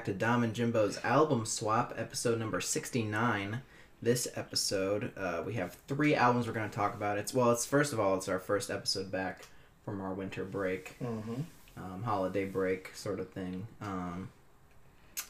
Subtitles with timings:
[0.00, 3.60] back to Dom and Jimbo's album swap, episode number 69.
[4.00, 7.18] This episode, uh, we have three albums we're going to talk about.
[7.18, 9.44] It's well, it's first of all, it's our first episode back
[9.84, 11.42] from our winter break, Mm-hmm.
[11.76, 13.66] um, holiday break sort of thing.
[13.82, 14.30] Um,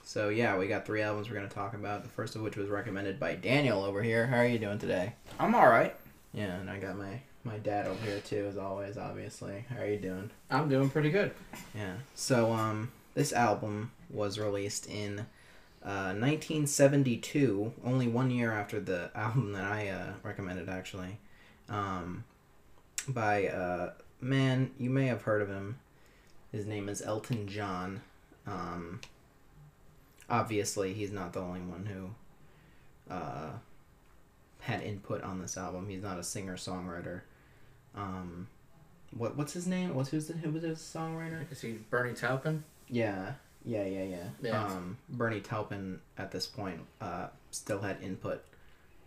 [0.05, 2.05] so yeah, we got three albums we're going to talk about.
[2.05, 4.29] The first of which was recommended by Daniel over here.
[4.29, 5.15] How are you doing today?
[5.41, 5.97] I'm all right.
[6.33, 8.97] Yeah, and I got my my dad over here too, as always.
[8.97, 10.31] Obviously, how are you doing?
[10.49, 11.33] I'm doing pretty good.
[11.75, 11.95] Yeah.
[12.15, 15.19] So um, this album was released in
[15.85, 21.19] uh, 1972, only one year after the album that I uh, recommended, actually.
[21.69, 22.25] Um,
[23.07, 23.91] by uh,
[24.23, 25.79] man, you may have heard of him.
[26.51, 28.01] His name is Elton John.
[28.47, 29.03] Um,
[30.31, 33.51] obviously, he's not the only one who uh,
[34.61, 35.91] had input on this album.
[35.91, 37.21] He's not a singer songwriter.
[37.95, 38.49] Um,
[39.15, 39.95] what what's his name?
[39.95, 41.45] What's who's the, who was his songwriter?
[41.53, 42.65] Is he Bernie Taupin?
[42.91, 43.33] Yeah,
[43.65, 44.25] yeah, yeah, yeah.
[44.43, 44.65] Yeah.
[44.65, 48.43] Um, Bernie Taupin at this point uh, still had input,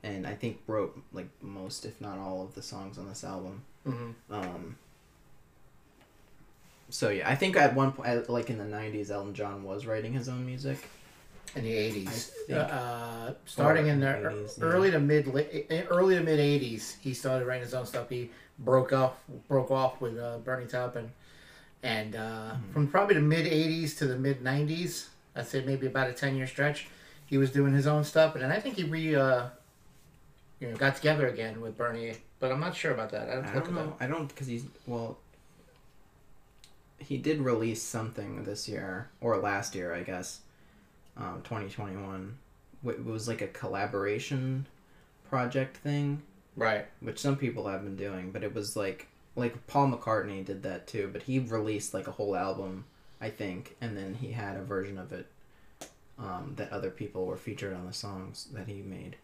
[0.03, 3.63] and I think wrote like most, if not all, of the songs on this album.
[3.87, 4.33] Mm-hmm.
[4.33, 4.77] Um,
[6.89, 10.13] so yeah, I think at one point, like in the '90s, Elton John was writing
[10.13, 10.77] his own music.
[11.55, 12.09] In the I 80s.
[12.47, 14.63] think- Uh, starting in the Or 80s, yeah.
[14.63, 18.09] early to mid late, early to mid 80s, he started writing his own stuff.
[18.09, 19.13] He broke off
[19.47, 21.11] broke off with uh, Bernie Taupin,
[21.83, 22.19] and uh,
[22.53, 22.73] Mm-hmm.
[22.73, 26.35] from probably the mid 80s to the mid 90s, I'd say maybe about a 10
[26.35, 26.87] year stretch,
[27.25, 29.45] he was doing his own stuff, and then I think he re uh,
[30.59, 33.29] you know got together again with Bernie, but I'm not sure about that.
[33.29, 33.95] I don't, I don't know.
[33.99, 35.17] I don't because he's well.
[36.99, 40.39] He did release something this year or last year, I guess.
[41.17, 42.37] Um, twenty twenty one.
[42.85, 44.65] It was like a collaboration
[45.29, 46.21] project thing.
[46.55, 46.85] Right.
[46.99, 50.87] which some people have been doing, but it was like like Paul McCartney did that
[50.87, 52.85] too, but he released like a whole album,
[53.19, 55.27] I think, and then he had a version of it
[56.19, 59.15] um, that other people were featured on the songs that he made.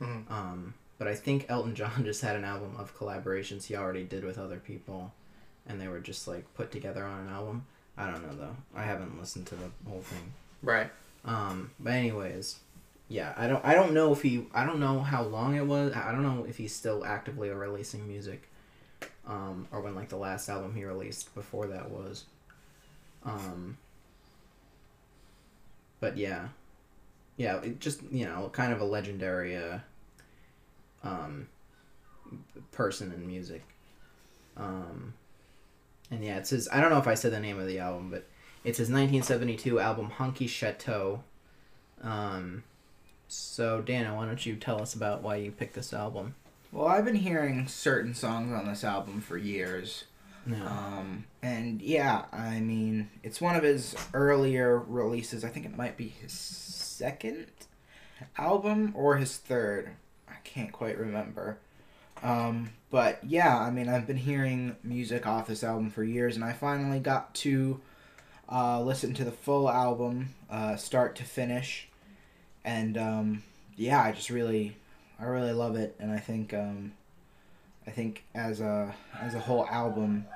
[0.00, 0.30] Mhm.
[0.30, 4.24] Um, but I think Elton John just had an album of collaborations he already did
[4.24, 5.12] with other people,
[5.66, 7.66] and they were just like put together on an album.
[7.96, 8.56] I don't know though.
[8.74, 10.32] I haven't listened to the whole thing.
[10.62, 10.90] Right.
[11.24, 12.58] Um, but anyways,
[13.08, 15.94] yeah, I don't I don't know if he I don't know how long it was.
[15.94, 18.50] I don't know if he's still actively releasing music.
[19.26, 22.24] Um, or when like the last album he released before that was.
[23.24, 23.78] Um,
[26.00, 26.48] but yeah.
[27.36, 29.78] Yeah, it just, you know, kind of a legendary uh
[31.02, 31.48] um
[32.72, 33.64] person in music.
[34.56, 35.14] Um
[36.10, 38.10] and yeah, it says I don't know if I said the name of the album,
[38.10, 38.26] but
[38.64, 41.22] it's his 1972 album Honky Chateau.
[42.02, 42.64] Um,
[43.28, 46.34] so Dana, why don't you tell us about why you picked this album?
[46.74, 50.06] Well, I've been hearing certain songs on this album for years.
[50.66, 55.44] Um, and yeah, I mean, it's one of his earlier releases.
[55.44, 57.46] I think it might be his second
[58.36, 59.90] album or his third.
[60.28, 61.58] I can't quite remember.
[62.24, 66.44] Um, but yeah, I mean, I've been hearing music off this album for years, and
[66.44, 67.80] I finally got to
[68.50, 71.86] uh, listen to the full album, uh, start to finish.
[72.64, 73.42] And um,
[73.76, 74.76] yeah, I just really,
[75.18, 76.92] I really love it, and I think, um,
[77.86, 80.26] I think as a as a whole album,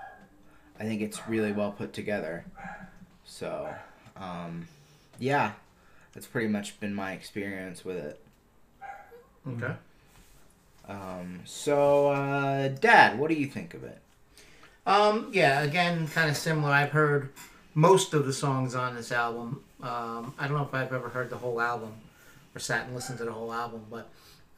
[0.79, 2.45] I think it's really well put together.
[3.25, 3.75] So,
[4.17, 4.69] um,
[5.19, 5.53] yeah,
[6.13, 8.21] that's pretty much been my experience with it.
[9.47, 9.75] Okay.
[10.89, 13.99] Um, so, uh, Dad, what do you think of it?
[14.87, 16.73] Um, yeah, again, kind of similar.
[16.73, 17.31] I've heard
[17.75, 19.63] most of the songs on this album.
[19.83, 21.93] Um, I don't know if I've ever heard the whole album
[22.55, 24.09] or sat and listened to the whole album, but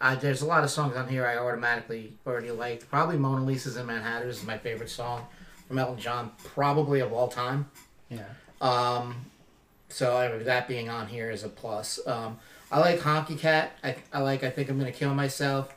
[0.00, 2.88] uh, there's a lot of songs on here I automatically already liked.
[2.88, 5.26] Probably Mona Lisa's and Mad Hatters is my favorite song
[5.68, 7.70] from Elton John, probably of all time.
[8.08, 8.24] Yeah.
[8.60, 9.26] Um,
[9.88, 12.00] so I that being on here is a plus.
[12.06, 12.38] Um,
[12.72, 13.72] I like Honky Cat.
[13.84, 15.74] I, I like I think I'm gonna kill myself.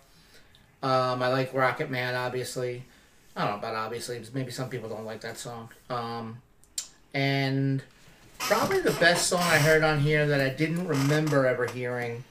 [0.82, 2.86] Um, I like Rocket Man, obviously.
[3.36, 4.22] I don't know about obviously.
[4.34, 5.70] Maybe some people don't like that song.
[5.90, 6.38] Um,
[7.14, 7.84] and
[8.40, 12.24] probably the best song I heard on here that I didn't remember ever hearing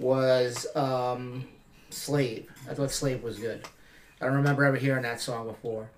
[0.00, 1.46] was um,
[1.90, 2.50] Slave.
[2.68, 3.66] I thought Slave was good.
[4.20, 5.90] I don't remember ever hearing that song before.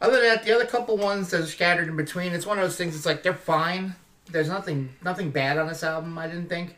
[0.00, 2.64] Other than that, the other couple ones that are scattered in between, it's one of
[2.64, 2.94] those things.
[2.94, 3.94] It's like they're fine.
[4.30, 6.18] There's nothing nothing bad on this album.
[6.18, 6.76] I didn't think,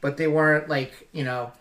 [0.00, 1.52] but they weren't like you know,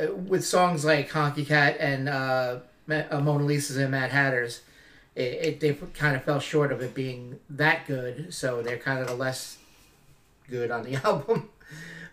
[0.00, 2.58] uh, with songs like Honky Cat and uh,
[2.88, 4.62] uh, Mona Lisa's and Mad Hatters,
[5.14, 8.32] it, it they kind of fell short of it being that good.
[8.32, 9.58] So they're kind of the less
[10.48, 11.50] good on the album.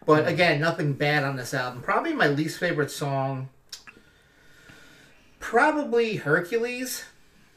[0.06, 1.82] But again, nothing bad on this album.
[1.82, 3.50] Probably my least favorite song.
[5.40, 7.06] Probably Hercules.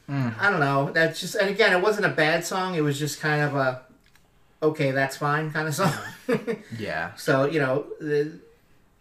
[0.09, 0.89] I don't know.
[0.91, 2.75] That's just, and again, it wasn't a bad song.
[2.75, 3.81] It was just kind of a,
[4.63, 5.93] okay, that's fine kind of song.
[6.77, 7.13] Yeah.
[7.15, 8.39] so you know, the,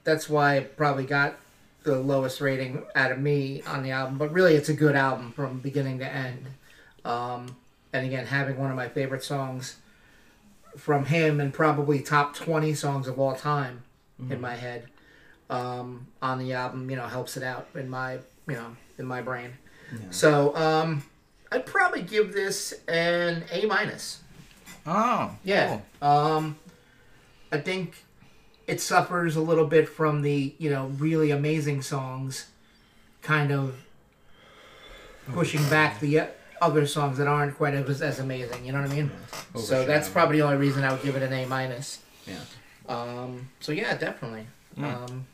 [0.03, 1.37] that's why it probably got
[1.85, 4.19] the lowest rating out of me on the album.
[4.19, 6.47] But really, it's a good album from beginning to end.
[7.05, 7.57] Um,
[7.93, 9.77] and again, having one of my favorite songs
[10.77, 13.83] from him and probably top 20 songs of all time
[14.31, 14.87] in my head
[15.51, 18.15] um, on the album, you know, helps it out in my,
[18.47, 19.53] you know, in my brain.
[19.93, 19.99] Yeah.
[20.11, 21.03] So um,
[21.53, 24.21] I'd probably give this an A minus.
[24.87, 25.37] Oh.
[25.45, 25.81] Yeah.
[26.01, 26.09] cool.
[26.09, 26.59] Um,
[27.53, 28.05] I think
[28.67, 32.47] it suffers a little bit from the you know really amazing songs,
[33.23, 33.77] kind of
[35.33, 36.27] pushing back the uh,
[36.61, 38.65] other songs that aren't quite as, as amazing.
[38.65, 39.11] You know what I mean?
[39.57, 42.01] So that's probably the only reason I would give it an A minus.
[42.27, 42.39] Yeah.
[42.89, 43.49] Um.
[43.61, 44.47] So yeah, definitely.
[44.79, 44.85] Mm.
[45.11, 45.27] Um.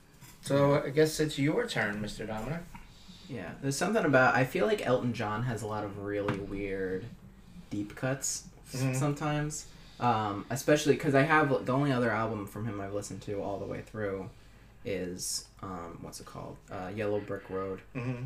[0.42, 2.26] So I guess it's your turn, Mr.
[2.26, 2.60] Dominic.
[3.28, 4.34] Yeah, there's something about.
[4.34, 7.04] I feel like Elton John has a lot of really weird,
[7.70, 8.44] deep cuts
[8.74, 8.96] s- Mhm.
[8.96, 9.66] sometimes.
[10.00, 13.58] Um, especially because I have the only other album from him I've listened to all
[13.60, 14.28] the way through,
[14.84, 16.56] is um, what's it called?
[16.70, 17.80] Uh, Yellow Brick Road.
[17.94, 18.24] Mm-hmm.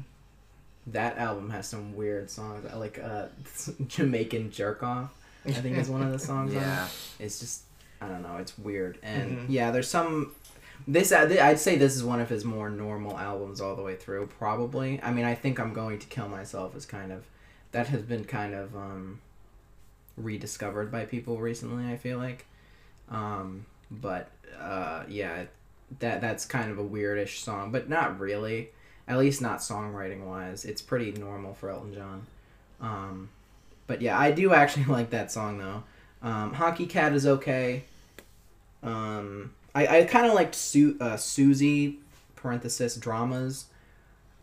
[0.89, 3.27] That album has some weird songs, like uh,
[3.89, 5.13] Jamaican Jerk Off.
[5.45, 6.55] I think is one of the songs.
[6.55, 6.61] on.
[6.63, 6.89] Yeah.
[7.19, 7.63] It's just
[8.01, 8.37] I don't know.
[8.39, 9.47] It's weird, and Mhm.
[9.49, 10.33] yeah, there's some.
[10.87, 13.97] This uh, I'd say this is one of his more normal albums all the way
[13.97, 14.27] through.
[14.39, 15.01] Probably.
[15.03, 17.25] I mean, I think I'm going to kill myself is kind of
[17.73, 19.21] that has been kind of um,
[20.17, 21.91] rediscovered by people recently.
[21.93, 22.47] I feel like,
[23.11, 24.31] um, but
[24.61, 25.45] uh, yeah,
[26.01, 28.71] that that's kind of a weirdish song, but not really.
[29.09, 30.65] At least not songwriting wise.
[30.65, 32.27] It's pretty normal for Elton John.
[32.81, 33.29] Um,
[33.87, 35.85] but yeah, I do actually like that song though.
[36.23, 37.85] Um, Honky Cat is okay.
[38.83, 41.99] Um, I, I kind of liked Su- uh, Susie
[42.35, 43.67] parenthesis dramas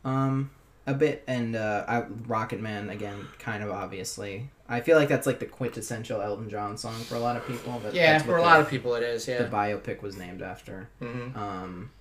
[0.06, 0.52] um,
[0.86, 4.50] a bit, and uh, I, Rocket Man again, kind of obviously.
[4.68, 7.80] I feel like that's like the quintessential Elton John song for a lot of people.
[7.84, 9.28] But Yeah, for a lot of people it is.
[9.28, 10.90] Yeah, the biopic was named after.
[11.02, 11.38] Mm-hmm.
[11.38, 11.92] Um,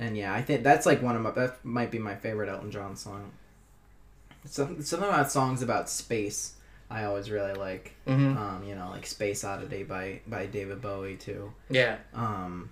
[0.00, 2.72] and yeah, I think that's like one of my that might be my favorite Elton
[2.72, 3.30] John song.
[4.46, 6.54] Some something about songs about space
[6.90, 7.94] I always really like.
[8.06, 8.36] Mm-hmm.
[8.36, 11.52] Um, you know, like Space Oddity by by David Bowie too.
[11.68, 11.98] Yeah.
[12.14, 12.70] Um,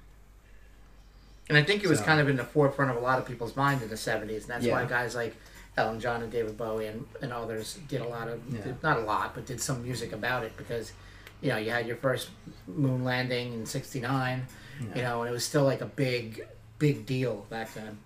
[1.48, 3.26] And I think it was So- kind of in the forefront of a lot of
[3.26, 4.42] people's mind in the 70s.
[4.42, 5.34] And that's why guys like
[5.76, 8.60] Elton John and David Bowie and, and others did a lot of, Yeah.
[8.62, 10.92] did, not a lot, but did some music about it because,
[11.40, 12.28] you know, you had your first
[12.66, 14.46] moon landing in 69,
[14.94, 16.44] you know, and it was still like a big,
[16.78, 17.98] big deal back then.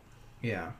[0.42, 0.72] yeah,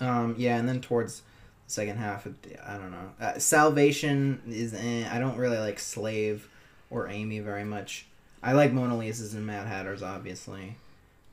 [0.00, 3.10] um, yeah, and then towards the second half, it- I don't know.
[3.20, 6.48] Uh, Salvation is eh, I don't really like Slave
[6.90, 8.06] or Amy very much.
[8.42, 10.76] I like Mona Lisa's and Mad Hatters obviously,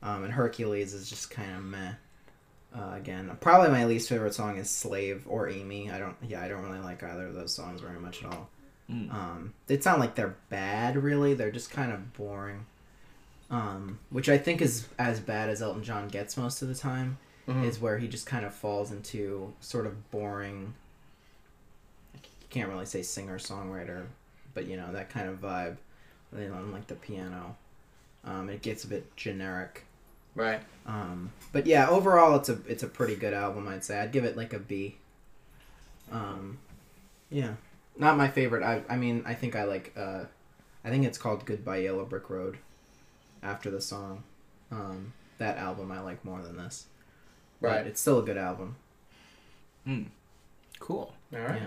[0.02, 1.92] um, and Hercules is just kind of meh.
[2.74, 5.90] Uh, again, probably my least favorite song is Slave or Amy.
[5.90, 8.48] I don't, yeah, I don't really like either of those songs very much at all.
[8.90, 9.12] Mm.
[9.12, 11.34] Um, it's not like they're bad, really.
[11.34, 12.64] They're just kind of boring.
[13.52, 17.18] Um, which I think is as bad as Elton John gets most of the time.
[17.46, 17.64] Mhm.
[17.64, 20.74] Is where he just kind of falls into sort of boring.
[22.14, 22.20] You
[22.50, 24.06] can't really say singer songwriter,
[24.54, 25.76] but you know that kind of vibe.
[26.32, 27.56] Know, on like the piano.
[28.24, 29.84] Um, it gets a bit generic.
[30.34, 30.62] Right.
[30.86, 33.68] Um, but yeah, overall, it's a it's a pretty good album.
[33.68, 34.96] I'd say I'd give it like a B.
[36.10, 36.58] Um,
[37.28, 37.54] yeah,
[37.98, 38.62] not my favorite.
[38.62, 39.92] I I mean, I think I like.
[39.96, 40.24] Uh,
[40.84, 42.56] I think it's called "Goodbye Yellow Brick Road."
[43.42, 44.22] After the song,
[44.70, 46.86] um, that album I like more than this.
[47.60, 47.86] But Right.
[47.86, 48.76] it's still a good album.
[50.78, 51.14] Cool.
[51.32, 51.62] All right.
[51.62, 51.66] Yeah.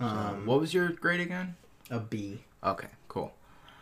[0.00, 1.56] So, Um, what was your grade again?
[1.90, 2.42] a B.
[2.62, 3.32] Okay, cool.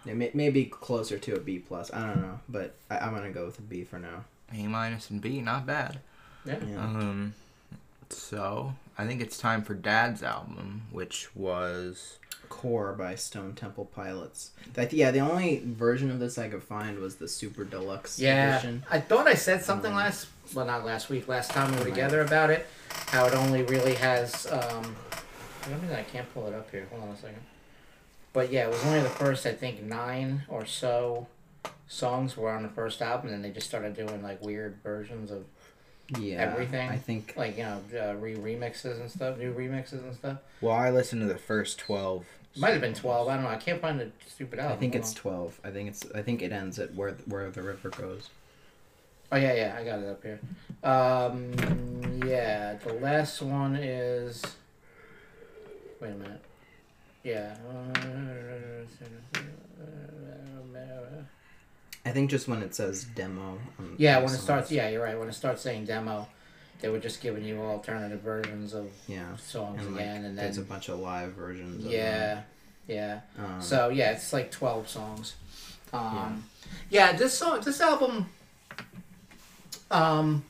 [0.04, 1.92] It may, maybe closer to a B plus.
[1.92, 4.24] I don't know, but I, I'm gonna go with a B for now.
[4.52, 6.00] A minus and B, not bad.
[6.44, 6.58] Yeah.
[6.64, 6.78] Yeah.
[6.84, 7.34] Um,
[8.10, 12.18] so I think it's time for Dad's album, which was
[12.56, 14.50] Core by Stone Temple Pilots.
[14.74, 18.58] That yeah, the only version of this I could find was the super deluxe Yeah,
[18.58, 18.84] edition.
[18.90, 21.84] I thought I said something Um, last, well, not last week, last time we were
[21.84, 21.90] Right.
[21.94, 22.66] together about it.
[23.06, 24.46] How it only really has.
[24.46, 24.94] Um,
[25.60, 26.86] for some reason I can't pull it up here.
[26.90, 27.40] Hold on a second.
[28.34, 31.26] But yeah, it was only the first, I think, nine or so
[31.88, 35.30] songs were on the first album, and then they just started doing like weird versions
[35.30, 35.44] of
[36.18, 36.88] Yeah, Everything?
[36.90, 40.38] I think like you know uh, re remixes and stuff, new remixes and stuff.
[40.60, 42.26] well, I listened to the first twelve.
[42.56, 43.28] Might have been twelve.
[43.28, 43.50] I don't know.
[43.50, 44.76] I can't find the stupid album.
[44.76, 45.16] I think Hold it's on.
[45.16, 45.60] twelve.
[45.64, 48.28] I think it's I think it ends at where where the river goes.
[49.30, 50.40] Oh yeah, yeah, I got it up here.
[50.84, 54.42] Um, yeah, the last one is.
[56.00, 56.40] Wait a minute.
[57.22, 57.54] Yeah.
[62.04, 63.58] I think just when it says demo.
[63.78, 64.70] on Yeah, when it starts.
[64.72, 65.18] Yeah, you're right.
[65.18, 66.28] When it starts saying demo,
[66.82, 70.44] they were just giving you alternative versions of Yeah, songs and like again, and then
[70.44, 71.86] there's a bunch of live versions.
[71.86, 72.42] of yeah,
[72.86, 73.20] Yeah.
[73.38, 75.34] Um, So yeah, it's like twelve songs.
[75.92, 76.44] Um,
[76.90, 77.12] yeah.
[77.12, 78.26] this song, this album,
[79.90, 80.44] um,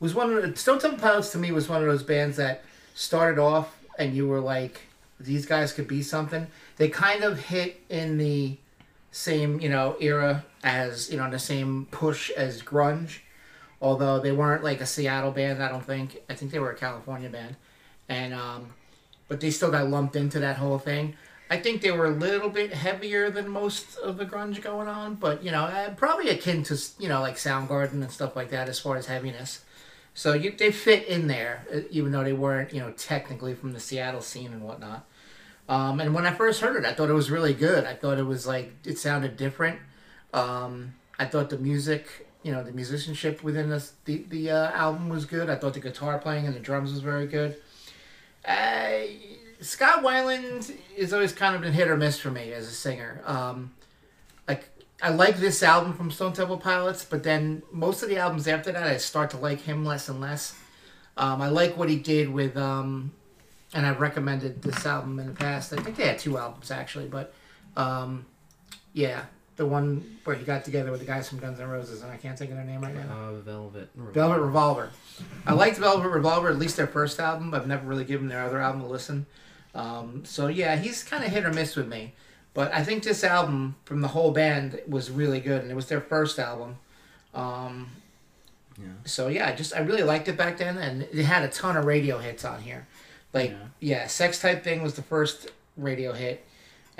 [0.00, 2.64] was one of the Stone Temple Pilots to me was one of those bands that
[2.94, 4.80] started off and you were like,
[5.18, 6.46] these guys could be something.
[6.78, 8.56] They kind of hit in the
[9.12, 13.18] same you know era as you know the same push as grunge,
[13.80, 15.62] although they weren't like a Seattle band.
[15.62, 16.22] I don't think.
[16.28, 17.56] I think they were a California band,
[18.08, 18.74] and um,
[19.28, 21.16] but they still got lumped into that whole thing.
[21.50, 25.16] I think they were a little bit heavier than most of the grunge going on,
[25.16, 28.68] but you know, uh, probably akin to you know like Soundgarden and stuff like that
[28.68, 29.64] as far as heaviness.
[30.14, 33.72] So you, they fit in there, uh, even though they weren't you know technically from
[33.72, 35.06] the Seattle scene and whatnot.
[35.68, 37.84] Um, and when I first heard it, I thought it was really good.
[37.84, 39.80] I thought it was like it sounded different.
[40.32, 45.08] Um, I thought the music, you know, the musicianship within this, the the uh, album
[45.08, 45.50] was good.
[45.50, 47.56] I thought the guitar playing and the drums was very good.
[48.44, 49.00] Uh,
[49.60, 53.22] Scott Weiland is always kind of been hit or miss for me as a singer.
[53.26, 53.72] Um,
[54.48, 54.68] like
[55.02, 58.72] I like this album from Stone Temple Pilots, but then most of the albums after
[58.72, 60.54] that, I start to like him less and less.
[61.16, 63.12] Um, I like what he did with, um,
[63.74, 65.72] and I've recommended this album in the past.
[65.74, 67.34] I think they had two albums actually, but
[67.76, 68.24] um,
[68.94, 69.26] yeah,
[69.60, 72.16] the one where he got together with the guys from Guns N' Roses, and I
[72.16, 73.02] can't think of their name right now.
[73.14, 73.90] uh, Velvet.
[73.94, 74.88] Velvet Revolver.
[75.46, 77.52] I liked Velvet Revolver, at least their first album.
[77.52, 79.26] I've never really given their other album a listen.
[79.74, 82.14] Um, so yeah, he's kind of hit or miss with me.
[82.54, 85.88] But I think this album from the whole band was really good, and it was
[85.88, 86.76] their first album.
[87.34, 87.90] Um,
[88.78, 88.86] Yeah.
[89.04, 91.76] So yeah, I just I really liked it back then, and it had a ton
[91.76, 92.86] of radio hits on here.
[93.34, 93.56] Like Yeah.
[93.78, 96.46] yeah, Sex Type Thing was the first radio hit,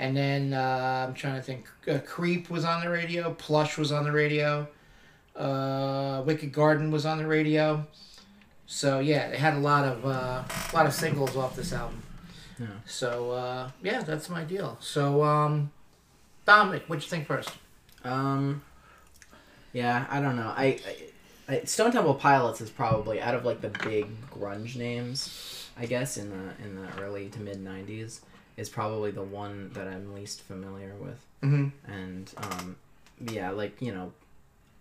[0.01, 1.69] and then uh, I'm trying to think.
[1.87, 3.31] Uh, Creep was on the radio.
[3.35, 4.67] Plush was on the radio.
[5.35, 7.85] Uh, Wicked Garden was on the radio.
[8.65, 12.01] So yeah, they had a lot of uh, a lot of singles off this album.
[12.59, 12.65] Yeah.
[12.87, 14.75] So uh, yeah, that's my deal.
[14.79, 15.71] So um,
[16.47, 17.51] Dominic, what you think first?
[18.03, 18.63] Um,
[19.71, 20.51] yeah, I don't know.
[20.57, 20.79] I,
[21.47, 25.85] I, I Stone Temple Pilots is probably out of like the big grunge names, I
[25.85, 28.21] guess in the in the early to mid '90s,
[28.57, 31.25] is probably the one that I'm least familiar with.
[31.43, 31.91] Mm-hmm.
[31.91, 32.75] And um,
[33.29, 34.11] yeah, like you know,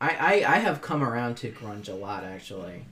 [0.00, 2.85] I, I I have come around to grunge a lot actually.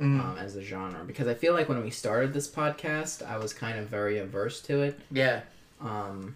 [0.00, 0.20] Mm-hmm.
[0.20, 3.52] Um, as a genre because I feel like when we started this podcast, I was
[3.52, 4.98] kind of very averse to it.
[5.12, 5.42] Yeah.
[5.80, 6.34] um,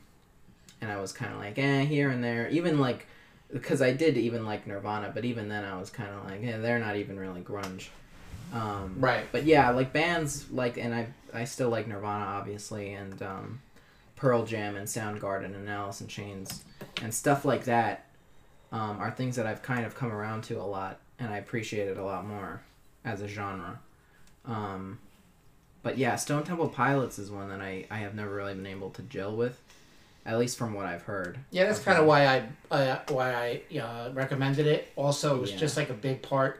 [0.80, 2.48] and I was kind of like, eh, here and there.
[2.50, 3.06] Even like,
[3.52, 6.58] because I did even like Nirvana, but even then I was kind of like, yeah,
[6.58, 7.88] they're not even really grunge.
[8.52, 9.24] Um, Right.
[9.32, 13.60] But yeah, like bands like, and I I still like Nirvana obviously, and um,
[14.16, 16.64] Pearl Jam and Soundgarden and Alice in Chains
[17.02, 18.06] and stuff like that
[18.72, 21.88] um, are things that I've kind of come around to a lot, and I appreciate
[21.88, 22.60] it a lot more
[23.04, 23.78] as a genre.
[24.46, 24.98] Um,
[25.82, 28.90] but yeah, Stone Temple Pilots is one that I, I have never really been able
[28.90, 29.60] to gel with,
[30.24, 31.38] at least from what I've heard.
[31.50, 34.88] Yeah, that's kind of why I uh, why I uh, recommended it.
[34.96, 35.58] Also, it was Yeah.
[35.58, 36.58] just like a big part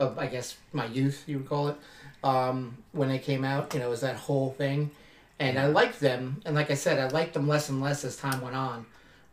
[0.00, 1.76] of I guess my youth, you would call it,
[2.24, 3.72] um, when they came out.
[3.74, 4.90] You know, it was that whole thing,
[5.38, 6.40] and I liked them.
[6.44, 8.86] And like I said, I liked them less and less as time went on.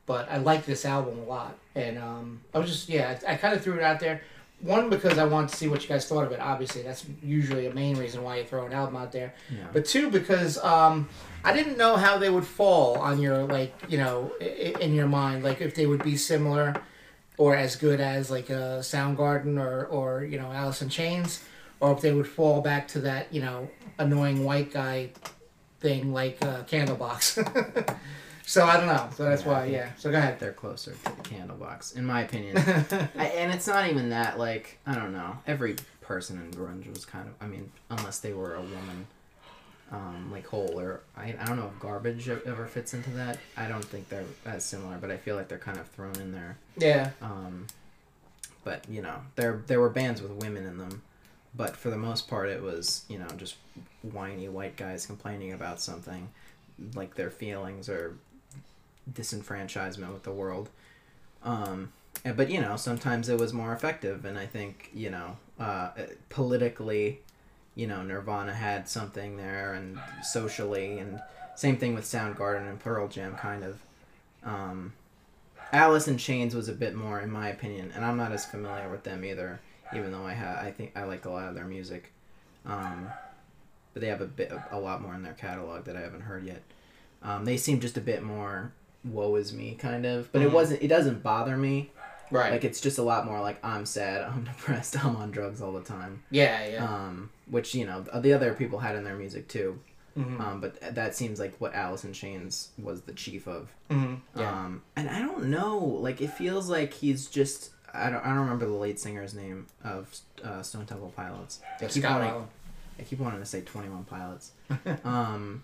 [0.05, 3.35] But I liked this album a lot, and um, I was just yeah, I, I
[3.37, 4.21] kind of threw it out there.
[4.59, 6.39] One because I wanted to see what you guys thought of it.
[6.41, 9.33] Obviously, that's usually a main reason why you throw an album out there.
[9.49, 9.63] Yeah.
[9.71, 11.07] But two, because um,
[11.43, 14.43] I didn't know how they would fall on your like you know i-
[14.75, 16.75] i- in your mind, like if they would be similar
[17.37, 21.43] or as good as like a Soundgarden or or you know Alice in Chains,
[21.79, 23.69] or if they would fall back to that you know
[23.99, 25.11] annoying white guy
[25.83, 27.97] thing like uh, Candlebox.
[28.45, 29.09] so I don't know.
[29.15, 29.89] So that's Yeah, why, yeah.
[29.97, 30.39] So go ahead.
[30.39, 32.57] They're closer to the Candlebox, in my opinion.
[33.17, 35.37] I, and it's not even that, like, I don't know.
[35.45, 39.07] Every person in grunge was kind of, I mean, unless they were a woman,
[39.91, 43.37] um, like Hole, or I, I don't know if Garbage ever fits into that.
[43.55, 46.31] I don't think they're as similar, but I feel like they're kind of thrown in
[46.31, 46.57] there.
[46.77, 47.11] yeah.
[47.21, 47.67] Um,
[48.63, 51.01] but you know, there there were bands with women in them,
[51.55, 53.55] but for the most part, it was you know just
[54.01, 56.29] whiny white guys complaining about something,
[56.95, 58.15] like their feelings or
[59.11, 60.69] disenfranchisement with the world.
[61.43, 61.91] Um,
[62.35, 65.91] but you know, sometimes it was more effective, and I think you know, uh,
[66.29, 67.19] politically,
[67.75, 71.21] you know, Nirvana had something there, and socially, and
[71.55, 73.79] same thing with Soundgarden and Pearl Jam, kind of.
[74.43, 74.93] Um,
[75.71, 78.89] Alice in Chains was a bit more, in my opinion, and I'm not as familiar
[78.89, 79.59] with them either.
[79.95, 82.11] Even though I ha- I think I like a lot of their music,
[82.65, 83.09] um,
[83.93, 86.43] but they have a bit, a lot more in their catalog that I haven't heard
[86.45, 86.61] yet.
[87.21, 88.71] Um, they seem just a bit more
[89.05, 90.53] woe is me kind of, but it Mhm.
[90.53, 90.81] wasn't.
[90.81, 91.91] It doesn't bother me.
[92.31, 92.51] Right.
[92.53, 95.73] Like it's just a lot more like I'm sad, I'm depressed, I'm on drugs all
[95.73, 96.23] the time.
[96.31, 96.83] yeah, yeah.
[96.85, 99.79] Um, which you know the other people had in their music too.
[100.17, 100.39] Mhm.
[100.39, 103.73] Um, but that seems like what Alice in Chains was the chief of.
[103.89, 104.21] Mhm.
[104.35, 104.49] Yeah.
[104.49, 108.39] Um, and I don't know, like it feels like he's just I don't I don't
[108.39, 111.59] remember the lead singer's name of uh, Stone Temple Pilots.
[111.79, 112.47] I keep Scott wanting Weiland.
[112.99, 114.51] I keep wanting to say Twenty One Pilots.
[115.03, 115.63] um,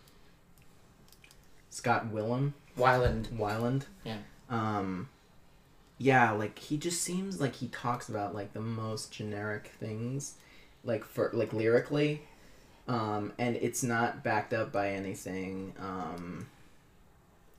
[1.70, 3.28] Scott Willem Weiland.
[3.30, 3.84] Wyland.
[4.04, 4.18] Yeah.
[4.50, 5.10] Um,
[5.98, 10.36] yeah, like he just seems like he talks about like the most generic things,
[10.84, 12.22] like for like lyrically,
[12.88, 16.48] um, and it's not backed up by anything um,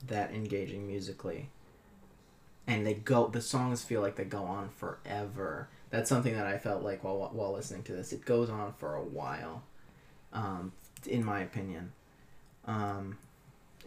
[0.07, 1.49] that engaging musically.
[2.67, 5.67] And they go, the songs feel like they go on forever.
[5.89, 8.13] That's something that I felt like while while listening to this.
[8.13, 9.63] It goes on for a while,
[10.31, 10.71] um,
[11.05, 11.91] in my opinion.
[12.65, 13.17] Um,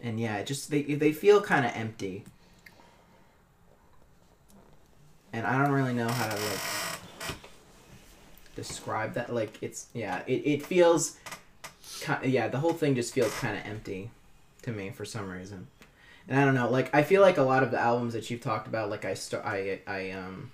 [0.03, 2.25] and yeah, it just they they feel kind of empty.
[5.33, 7.35] And I don't really know how to like
[8.55, 9.33] describe that.
[9.33, 11.17] Like it's yeah, it, it feels
[12.01, 14.11] ki- yeah, the whole thing just feels kind of empty
[14.61, 15.67] to me for some reason.
[16.27, 18.41] And I don't know, like I feel like a lot of the albums that you've
[18.41, 20.51] talked about, like I st- I I um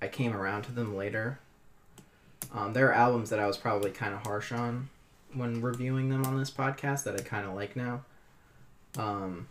[0.00, 1.38] I came around to them later.
[2.54, 4.88] Um, there are albums that I was probably kind of harsh on
[5.34, 8.02] when reviewing them on this podcast that I kind of like now.
[8.98, 9.48] Um,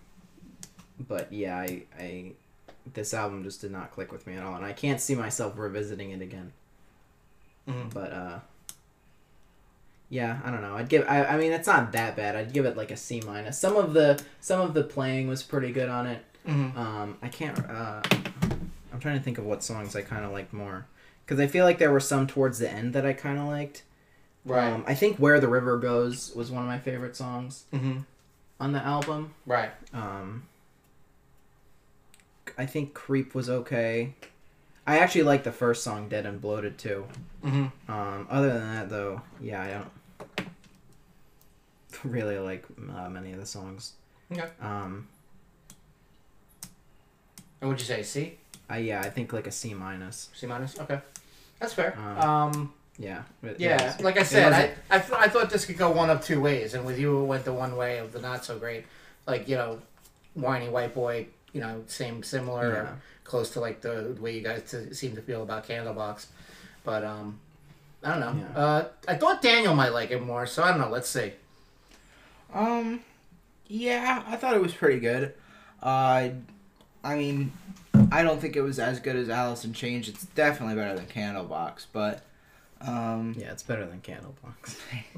[1.00, 2.32] but yeah, I, I
[2.94, 5.58] this album just did not click with me at all, and I can't see myself
[5.58, 6.52] revisiting it again.
[7.68, 7.94] Mhm.
[7.94, 8.40] But uh,
[10.12, 10.76] yeah, I don't know.
[10.76, 11.08] I'd give.
[11.08, 12.36] I, I mean, it's not that bad.
[12.36, 13.58] I'd give it like a C minus.
[13.58, 16.24] Some of the some of the playing was pretty good on it.
[16.48, 16.76] Mhm.
[16.78, 17.58] Um, I can't.
[17.58, 18.02] Uh,
[18.92, 20.86] I'm trying to think of what songs I kind of liked more,
[21.26, 23.84] because I feel like there were some towards the end that I kind of liked.
[24.44, 24.72] Right.
[24.74, 28.00] Um, I think "Where the River Goes" was one of my favorite songs hmm
[28.60, 29.34] on the album.
[29.46, 29.72] Right.
[29.94, 30.44] Um,
[32.58, 34.14] I think "Creep" was okay.
[34.86, 37.06] I actually like the first song, "Dead and Bloated" too.
[37.42, 39.90] hmm Um, other than that, though, yeah, I don't
[42.06, 43.94] really like uh, many of the songs.
[44.32, 44.48] Okay.
[44.62, 45.08] Um,
[47.62, 48.38] And would you say C?
[48.70, 50.30] I yeah, I think like a C minus.
[50.34, 50.80] C minus?
[50.80, 51.00] Okay.
[51.60, 51.98] That's fair.
[51.98, 53.24] Um, Um, Yeah.
[53.44, 55.92] it- it yeah, was- like I said, I, I, th- I thought this could go
[55.92, 58.46] one of two ways, and with you, it went the one way of the not
[58.46, 58.86] so great.
[59.28, 59.80] Like, you know,
[60.34, 62.80] whiny white boy, you know, same, similar, Yeah.
[62.82, 66.26] or close to like the way you guys t- seem to feel about Candlebox.
[66.84, 67.40] But, um,
[68.04, 68.36] I don't know.
[68.56, 68.58] Yeah.
[68.64, 70.90] Uh, I thought Daniel might like it more, so I don't know.
[70.90, 71.34] Let's see.
[72.54, 73.02] Um,
[73.68, 75.34] yeah, I thought it was pretty good.
[75.82, 76.30] Uh,
[77.04, 77.52] I mean,
[78.12, 80.08] I don't think it was as good as Alice in Chains.
[80.10, 82.22] It's definitely better than Candlebox, but
[82.82, 84.76] um, Yeah, it's better than Candlebox.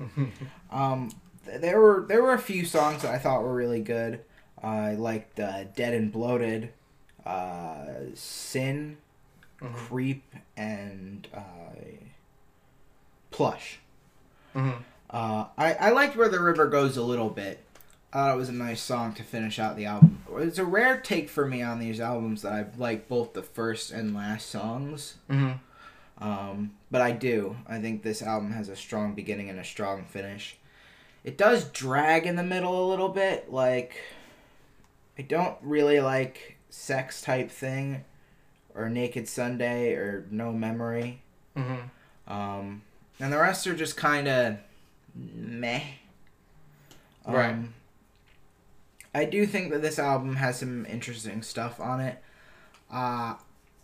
[0.72, 1.10] um,
[1.46, 4.22] th- there were there were a few songs that I thought were really good.
[4.62, 6.70] I liked uh, "Dead and Bloated,"
[7.26, 8.98] uh, "Sin,"
[9.62, 9.74] Mhm.
[9.74, 10.24] "Creep,"
[10.56, 11.40] and uh,
[13.32, 13.80] "Plush."
[14.56, 14.84] Mhm.
[15.14, 17.64] Uh, I, I liked Where the River Goes a little bit.
[18.12, 20.24] I thought it was a nice song to finish out the album.
[20.38, 23.92] It's a rare take for me on these albums that I like both the first
[23.92, 25.16] and last songs.
[25.30, 25.60] Mhm.
[26.20, 27.56] Um, but I do.
[27.68, 30.58] I think this album has a strong beginning and a strong finish.
[31.24, 33.52] It does drag in the middle a little bit.
[33.52, 33.96] Like,
[35.18, 38.04] I don't really like Sex Type Thing
[38.76, 41.22] or Naked Sunday or No Memory.
[41.56, 41.90] Mhm.
[42.28, 42.82] Um,
[43.20, 44.58] and the rest are just kind of
[45.16, 45.82] meh.
[47.26, 47.56] Um, Right.
[49.16, 52.22] I do think that this album has some interesting stuff on it.
[52.92, 53.36] Uh,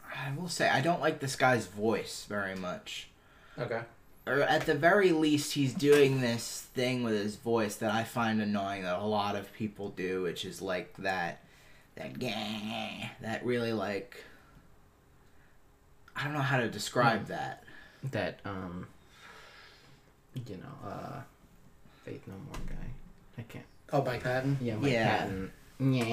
[0.04, 3.10] I will say I don't like this guy's voice very much.
[3.58, 3.82] Okay.
[4.26, 8.42] Or at the very least, he's doing this thing with his voice that I find
[8.42, 11.44] annoying that a lot of people do, which is like that,
[11.96, 14.24] that gang, that really like.
[16.16, 17.64] I don't know how to describe that.
[18.12, 18.88] that um,
[20.48, 21.22] you know, uh,
[22.06, 22.88] Faith No More guy.
[23.38, 23.66] I can't.
[23.92, 24.58] Oh, Mike Patton?
[24.62, 25.18] Yeah, Mike Yeah.
[25.18, 25.52] Patton.
[25.82, 26.04] Yeah,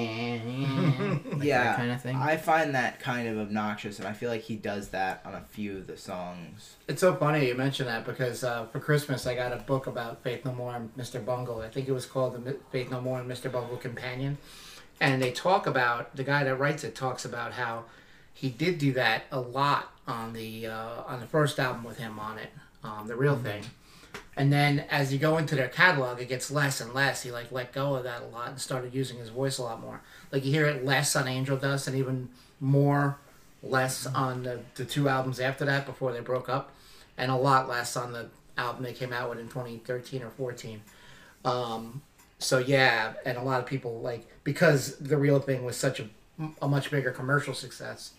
[1.35, 2.15] like Yeah, that kind of thing.
[2.15, 5.41] I find that kind of obnoxious, and I feel like he does that on a
[5.41, 6.75] few of the songs.
[6.87, 10.23] It's so funny you mention that because uh, for Christmas I got a book about
[10.23, 11.23] Faith No More and Mr.
[11.23, 11.59] Bungle.
[11.61, 13.51] I think it was called the Mi- Faith No More and Mr.
[13.51, 14.37] Bungle Companion.
[15.01, 17.83] And they talk about, the guy that writes it talks about how
[18.33, 22.17] he did do that a lot on the uh, on the first album with him
[22.19, 22.51] on it,
[22.85, 23.63] um, the real thing.
[24.37, 27.23] And then as you go into their catalog, it gets less and less.
[27.23, 29.81] He like let go of that a lot and started using his voice a lot
[29.81, 30.01] more.
[30.31, 33.17] Like you hear it less on Angel Dust and even more
[33.63, 36.71] less on the, the two albums after that before they broke up,
[37.17, 40.81] and a lot less on the album they came out with in 2013 or 14.
[41.43, 42.03] Um,
[42.37, 46.07] so yeah, and a lot of people like because the real thing was such a,
[46.61, 48.13] a much bigger commercial success.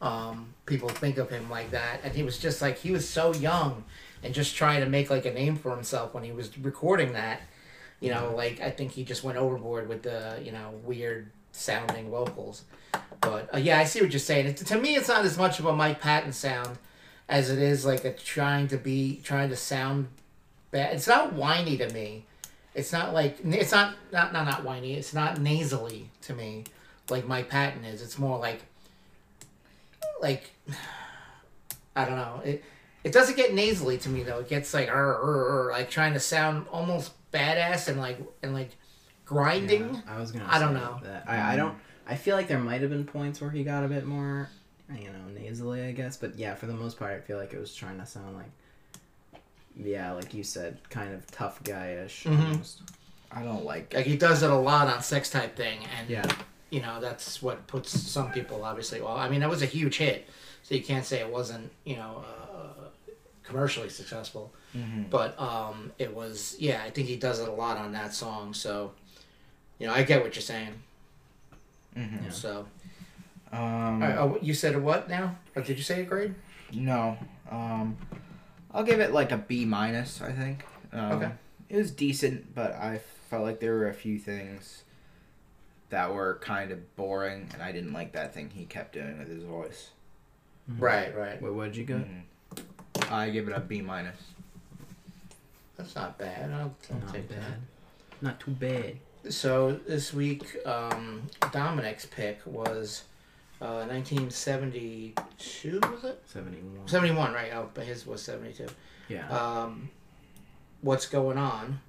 [0.00, 3.34] Um, people think of him like that, and he was just like he was so
[3.34, 3.84] young
[4.22, 7.42] and just trying to make like a name for himself when he was recording that.
[8.00, 12.10] You know, like I think he just went overboard with the you know weird sounding
[12.10, 12.64] vocals.
[13.20, 14.46] But uh, yeah, I see what you're saying.
[14.46, 16.78] It, to me, it's not as much of a Mike Patton sound
[17.28, 20.08] as it is like a trying to be trying to sound
[20.70, 20.94] bad.
[20.94, 22.24] It's not whiny to me.
[22.74, 24.94] It's not like it's not not not not whiny.
[24.94, 26.64] It's not nasally to me
[27.10, 28.02] like Mike Patton is.
[28.02, 28.62] It's more like
[30.20, 30.50] like
[31.96, 32.40] I don't know.
[32.44, 32.64] It
[33.04, 34.40] it doesn't get nasally to me though.
[34.40, 38.54] It gets like "Arr, arr, arr," like trying to sound almost badass and like and
[38.54, 38.70] like
[39.24, 39.94] grinding.
[39.94, 40.46] Yeah, I was gonna.
[40.48, 41.00] I don't say know.
[41.04, 41.24] That.
[41.28, 41.76] I, I don't.
[42.06, 44.48] I feel like there might have been points where he got a bit more,
[44.94, 45.82] you know, nasally.
[45.82, 48.06] I guess, but yeah, for the most part, I feel like it was trying to
[48.06, 48.50] sound like,
[49.76, 52.24] yeah, like you said, kind of tough guyish.
[52.24, 52.38] Mhm.
[52.52, 52.82] Almost.
[53.30, 56.30] I don't like Like he does it a lot on Sex Type Thing, and Yeah.
[56.70, 59.00] You know that's what puts some people obviously.
[59.00, 60.28] Well, I mean that was a huge hit,
[60.62, 62.88] so you can't say it wasn't you know uh,
[63.42, 64.52] commercially successful.
[64.72, 66.82] hmm But um, it was yeah.
[66.84, 68.52] I think he does it a lot on that song.
[68.54, 68.92] So,
[69.78, 70.74] you know, I get what you're saying.
[71.94, 72.30] hmm Yeah.
[72.30, 72.66] So,
[73.52, 75.36] Um, all right, oh, you said a what now?
[75.56, 76.34] Or did you say a grade?
[76.72, 77.16] No.
[77.50, 77.96] Um,
[78.74, 80.20] I'll give it like a B minus.
[80.20, 80.64] I think.
[80.92, 81.30] Um, Okay.
[81.70, 83.00] It was decent, but I
[83.30, 84.84] felt like there were a few things
[85.90, 89.28] that were kind of boring, and I didn't like that thing he kept doing with
[89.28, 89.90] his voice.
[90.70, 90.80] Mhm.
[90.80, 91.40] Right, right.
[91.40, 91.98] What would you get?
[91.98, 92.22] Mhm.
[93.10, 94.18] I give it a B minus.
[95.76, 96.50] That's not bad.
[96.50, 97.54] I'll, I'll Not take bad.
[98.20, 98.98] Not too bad.
[99.30, 101.22] So this week, um,
[101.52, 103.04] Dominic's pick was
[103.60, 105.80] uh, 1972.
[105.80, 106.86] Was it Seventy-one.
[106.88, 107.32] 71?
[107.32, 107.52] Right.
[107.54, 108.66] Oh, but his was 72.
[109.08, 109.28] Yeah.
[109.28, 109.88] Um,
[110.82, 111.80] what's going on?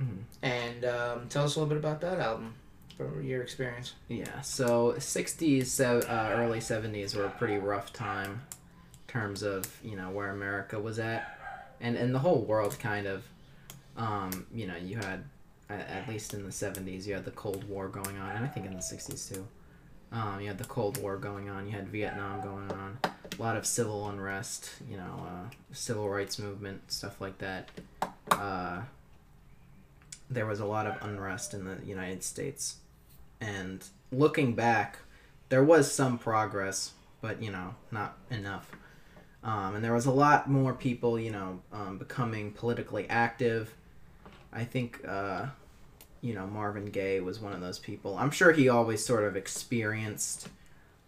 [0.00, 0.18] Mhm.
[0.42, 2.54] And um, tell us a little bit about that album
[2.98, 3.94] from your experience.
[4.08, 8.42] Yeah, so 60s, se- uh, early 70s were a pretty rough time
[8.92, 11.38] in terms of, you know, where America was at.
[11.80, 13.24] And, and the whole world kind of,
[13.96, 15.24] um, you know, you had,
[15.70, 18.66] at least in the 70s, you had the Cold War going on, and I think
[18.66, 19.46] in the 60s too.
[20.10, 23.56] Um, you had the Cold War going on, you had Vietnam going on, a lot
[23.56, 27.68] of civil unrest, you know, uh, civil rights movement, stuff like that.
[28.32, 28.80] Uh,
[30.30, 32.76] there was a lot of unrest in the United States
[33.40, 34.98] and looking back,
[35.48, 38.70] there was some progress, but you know, not enough.
[39.42, 43.74] Um, and there was a lot more people, you know, um, becoming politically active.
[44.52, 45.46] I think, uh,
[46.20, 48.16] you know, Marvin Gaye was one of those people.
[48.18, 50.48] I'm sure he always sort of experienced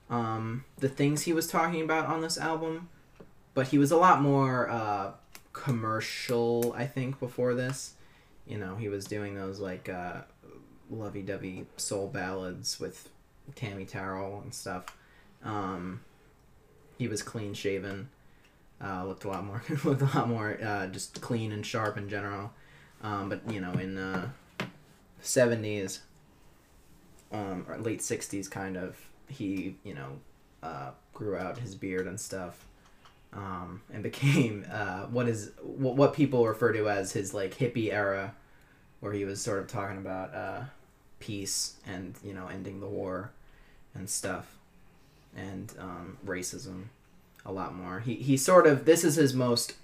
[0.09, 2.89] um, the things he was talking about on this album,
[3.55, 5.13] but he was a lot more uh,
[5.53, 7.95] commercial, I think, before this.
[8.47, 10.23] You know, he was doing those like uh,
[10.91, 13.09] lovey-dovey soul ballads with
[13.55, 14.97] Tammy Terrell and stuff.
[15.45, 16.01] Um,
[16.99, 18.09] he was clean shaven.
[18.83, 22.09] Uh, looked a lot more looked a lot more uh, just clean and sharp in
[22.09, 22.53] general.
[23.03, 24.29] Um, but you know, in uh,
[25.21, 26.01] seventies,
[27.33, 28.99] um, or late sixties, kind of,
[29.29, 30.19] he you know
[30.63, 32.67] uh, grew out his beard and stuff.
[33.33, 37.93] Um, and became uh, what is what, what people refer to as his like hippie
[37.93, 38.35] era,
[39.01, 40.63] where he was sort of talking about uh,
[41.21, 43.31] peace and you know ending the war
[43.95, 44.57] and stuff
[45.37, 46.85] and um, racism
[47.47, 48.01] a lot more.
[48.01, 49.75] He, he sort of this is his most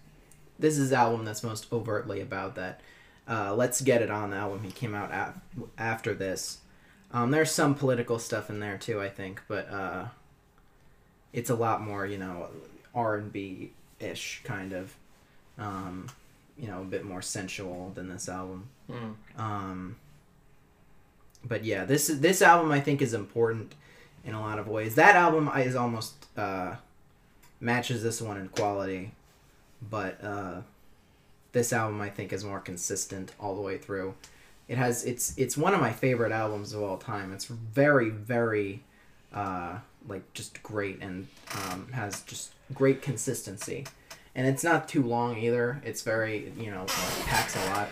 [0.59, 2.81] this is his album that's most overtly about that.
[3.29, 6.59] Uh, let's get it on the album he came out af- after this.
[7.13, 10.07] Um, there's some political stuff in there too i think but uh,
[11.33, 12.49] it's a lot more you know
[12.95, 13.71] r&b
[14.01, 14.95] ish kind of
[15.59, 16.09] um,
[16.59, 18.69] you know a bit more sensual than this album.
[18.91, 19.15] Mm.
[19.39, 19.97] um,
[21.47, 23.75] but yeah, this this album I think is important
[24.25, 24.95] in a lot of ways.
[24.97, 26.77] That album is almost uh,
[27.61, 29.13] matches this one in quality,
[29.83, 30.61] but uh,
[31.53, 34.15] this album I think is more consistent all the way through.
[34.69, 37.33] It has it's it's one of my favorite albums of all time.
[37.33, 38.83] It's very very
[39.33, 39.79] uh,
[40.09, 43.87] like just great and um, has just great consistency,
[44.35, 45.81] and it's not too long either.
[45.85, 46.87] It's very you know
[47.27, 47.89] packs a lot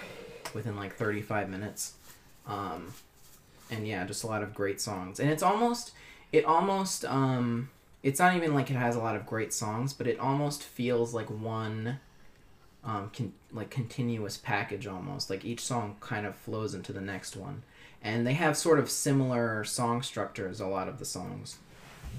[0.53, 1.95] within like 35 minutes
[2.47, 2.93] um
[3.71, 5.21] and yeah just a lot of great songs.
[5.21, 5.93] And it's almost
[6.33, 7.71] it almost um
[8.03, 11.15] it's not even like it has a lot of great songs but it almost feels
[11.15, 12.01] like one
[12.85, 15.31] um con- like continuous package almost.
[15.31, 17.63] Like each song kind of flows into the next one.
[18.03, 21.59] And they have sort of similar song structures a lot of the songs.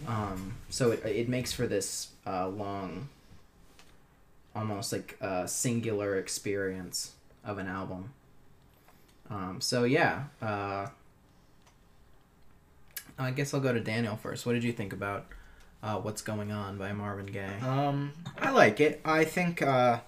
[0.08, 3.10] Um so it, it makes for this uh long
[4.56, 8.12] almost like a singular experience of an album.
[9.30, 10.88] Um, so yeah, uh,
[13.18, 14.46] I guess I'll go to Daniel first.
[14.46, 15.26] What did you think about
[15.82, 17.60] uh, "What's Going On" by Marvin Gaye?
[17.62, 19.02] Um, I like it.
[19.06, 20.00] I think, uh,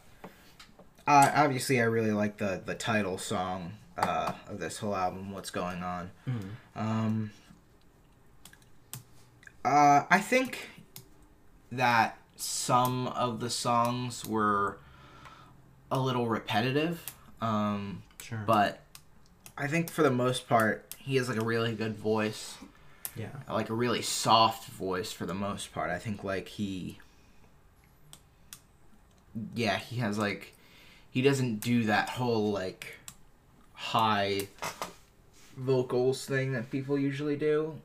[1.08, 3.74] I obviously I really like the the title song.
[4.00, 5.32] uh, of this whole album.
[5.32, 6.12] What's going on?
[6.28, 6.50] Mhm.
[6.76, 7.32] Um,
[9.66, 10.70] uh, I think
[11.72, 14.78] that some of the songs were
[15.92, 18.44] a little repetitive, um, Sure.
[18.46, 18.82] but
[19.58, 22.56] I think for the most part, he has like a really good voice,
[23.18, 23.54] yeah.
[23.54, 25.90] like a really soft voice for the most part.
[25.90, 27.00] I think like he,
[29.56, 30.54] yeah, he has like,
[31.10, 32.96] he doesn't do that whole like
[33.74, 34.48] high
[35.56, 37.76] vocals thing that people usually do,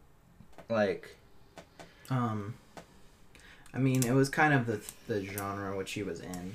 [0.68, 1.16] like.
[2.10, 2.54] Um,
[3.74, 6.54] I mean, it was kind of the the genre which he was in.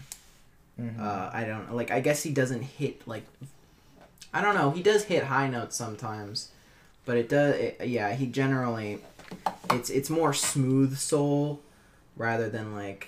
[0.79, 1.01] Mm-hmm.
[1.01, 1.89] Uh, I don't like.
[1.89, 3.25] I guess he doesn't hit like.
[4.33, 4.71] I don't know.
[4.71, 6.49] He does hit high notes sometimes,
[7.07, 7.55] but it does.
[7.55, 8.99] It, yeah, he generally,
[9.71, 11.59] it's it's more smooth soul,
[12.15, 13.07] rather than like,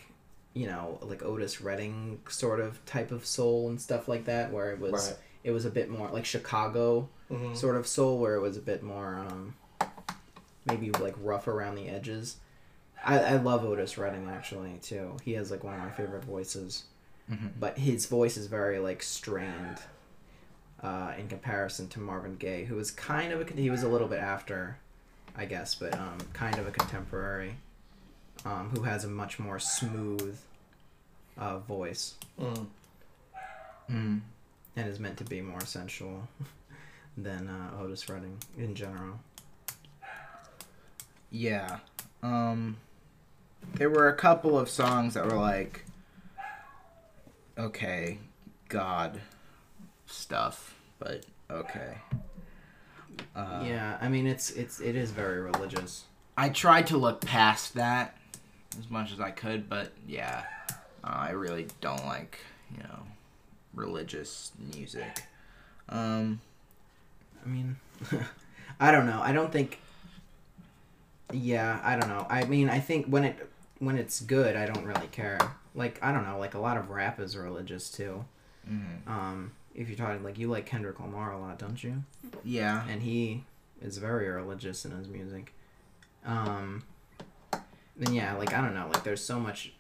[0.56, 4.72] you know, like Otis Redding sort of type of soul and stuff like that, where
[4.72, 5.18] it was Right.
[5.44, 7.56] it was a bit more like Chicago Mhm.
[7.56, 9.54] sort of soul, where it was a bit more um,
[10.66, 12.38] maybe like rough around the edges.
[13.06, 15.16] I, I love Otis Redding actually too.
[15.24, 16.84] He has like one of my favorite voices
[17.32, 17.52] Mhm.
[17.60, 19.78] but his voice is very like strained
[20.84, 24.08] uh, in comparison to Marvin Gaye, who was kind of a he was a little
[24.08, 24.78] bit after,
[25.38, 27.56] I guess, but um, kind of a contemporary,
[28.46, 30.38] um, who has a much more smooth
[31.38, 32.68] uh, voice Mm.
[33.92, 34.22] Mm.
[34.78, 36.28] and is meant to be more sensual
[37.18, 39.20] than uh, Otis Redding in general.
[41.32, 41.80] Yeah.
[42.24, 42.78] Um
[43.76, 45.84] there were a couple of songs that were like
[47.58, 48.18] okay,
[48.70, 49.20] God
[50.12, 51.98] stuff, but okay.
[53.36, 56.06] Uh, yeah, I mean it's it's it is very religious.
[56.38, 58.18] I tried to look past that
[58.78, 60.44] as much as I could, but yeah,
[61.04, 62.40] uh, I really don't like,
[62.76, 63.00] you know,
[63.74, 65.24] religious music.
[65.90, 66.40] Um,
[67.46, 67.76] I mean,
[68.80, 69.20] I don't know.
[69.22, 69.80] I don't think.
[71.32, 72.26] Yeah, I don't know.
[72.30, 75.40] I mean, I think when it when it's good, I don't really care.
[75.76, 76.40] Like I don't know.
[76.40, 78.24] Like a lot of rap is religious too.
[78.70, 79.08] mhm.
[79.08, 82.04] Um, if you're talking like you like Kendrick Lamar a lot, don't you?
[82.44, 82.88] yeah.
[82.88, 83.44] And he
[83.82, 85.54] is very religious in his music.
[86.26, 86.84] Um,
[87.96, 88.90] then yeah, like I don't know.
[88.92, 89.74] Like there's so much,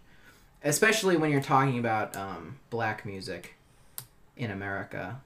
[0.63, 3.55] especially when you're talking about um, black music
[4.37, 5.21] in America.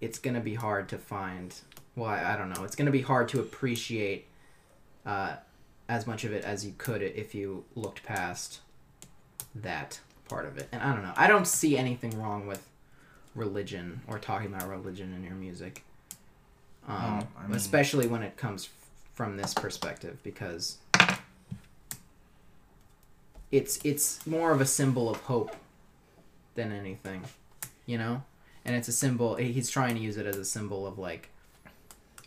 [0.00, 1.54] It's gonna be hard to find.
[1.96, 2.64] Well, I, I don't know.
[2.64, 4.26] It's gonna be hard to appreciate
[5.04, 5.36] uh,
[5.88, 8.60] as much of it as you could if you looked past
[9.54, 10.68] that part of it.
[10.70, 11.14] And I don't know.
[11.16, 12.67] I don't see anything wrong with
[13.34, 15.84] religion or talking about religion in your music.
[16.86, 18.72] Um, Oh, I mean- especially when it comes f-
[19.14, 20.78] from this perspective because
[23.50, 25.54] it's it's more of a symbol of hope
[26.54, 27.22] than anything,
[27.86, 28.22] you know?
[28.64, 31.30] And it's a symbol he's trying to use it as a symbol of like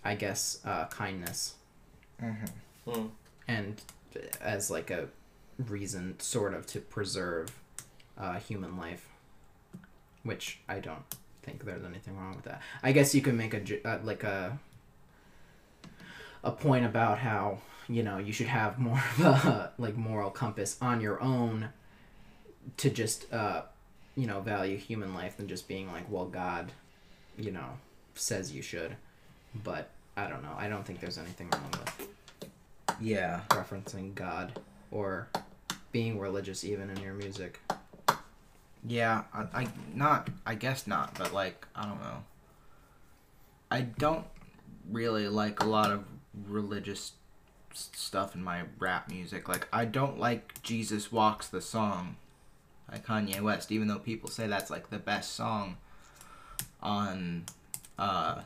[0.03, 1.55] I guess uh, kindness
[2.21, 2.49] Mhm.
[2.87, 3.09] Mm.
[3.47, 3.81] and
[4.39, 5.09] as like a
[5.59, 7.49] reason sort of to preserve
[8.17, 9.07] uh, human life
[10.23, 11.03] which i don't
[11.43, 14.57] think there's anything wrong with that i guess you can make a uh, like a
[16.43, 17.57] a point about how
[17.89, 21.69] you know you should have more of a like moral compass on your own
[22.77, 23.63] to just uh
[24.15, 26.71] you know value human life than just being like well god
[27.37, 27.69] you know
[28.15, 28.95] says you should
[29.63, 32.07] but i don't know i don't think there's anything wrong with
[32.99, 33.41] Yeah.
[33.49, 34.59] referencing God
[34.91, 35.27] or
[35.91, 37.59] being religious even in your music.
[38.87, 42.23] Yeah, I, I not I guess not, but like I don't know.
[43.69, 44.25] I don't
[44.89, 46.03] really like a lot of
[46.47, 47.13] religious
[47.73, 49.47] stuff in my rap music.
[49.47, 52.17] Like I don't like Jesus Walks the song
[52.89, 55.77] by Kanye West, even though people say that's like the best song
[56.81, 57.45] on
[57.99, 58.41] uh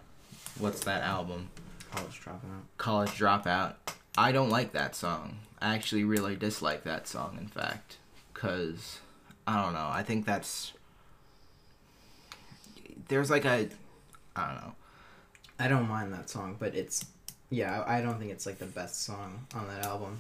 [0.60, 1.50] what's that album?
[1.92, 2.64] College dropping out.
[2.78, 3.74] College Dropout.
[4.18, 5.40] I don't like that song.
[5.62, 7.98] I actually really dislike that song, in fact,
[8.34, 9.00] because
[9.48, 9.90] I don't know.
[9.92, 10.74] I think that's
[13.08, 13.70] there's like a
[14.36, 14.74] I don't know.
[15.60, 17.06] I don't mind that song, but it's
[17.50, 20.20] yeah, I don't think it's like the best song on that album.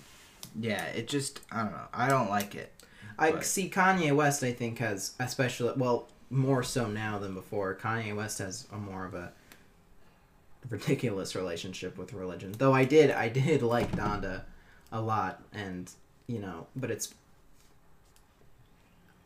[0.60, 1.88] Yeah, it just I don't know.
[1.94, 2.72] I don't like it.
[3.18, 4.44] I But- see Kanye West.
[4.44, 7.76] I think has especially well more so now than before.
[7.76, 9.32] Kanye West has a more of a
[10.70, 12.54] ridiculous relationship with religion.
[12.58, 14.42] Though I did I did like Donda
[14.92, 15.90] a lot, and
[16.28, 17.14] you know, but it's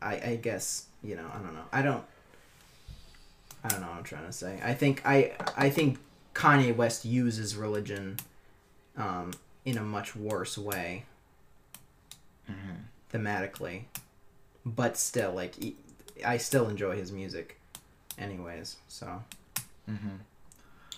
[0.02, 2.04] I I guess you know I don't know I don't
[3.64, 4.60] I don't know what I'm trying to say.
[4.64, 5.98] I think I I think
[6.34, 8.18] Kanye West uses religion
[8.96, 9.32] um,
[9.64, 11.04] in a much worse way
[13.12, 13.82] thematically,
[14.64, 15.54] but still, like,
[16.24, 17.60] I still enjoy his music,
[18.18, 18.76] anyways.
[18.88, 19.22] So,
[19.90, 20.08] Mm-hmm.